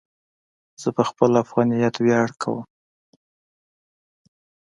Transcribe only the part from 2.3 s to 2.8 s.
کوم.